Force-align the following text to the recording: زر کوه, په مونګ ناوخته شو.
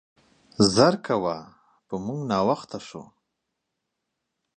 زر 0.73 0.93
کوه, 1.05 1.37
په 1.87 1.95
مونګ 2.05 2.21
ناوخته 2.31 2.79
شو. 2.87 3.03